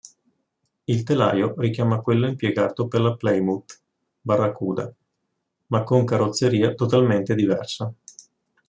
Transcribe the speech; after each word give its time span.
Il 0.85 1.03
telaio 1.03 1.53
richiama 1.59 2.01
quello 2.01 2.25
impiegato 2.27 2.87
per 2.87 3.01
la 3.01 3.15
Plymouth 3.15 3.79
Barracuda, 4.19 4.91
ma 5.67 5.83
con 5.83 6.05
carrozzeria 6.05 6.73
totalmente 6.73 7.35
diversa. 7.35 7.93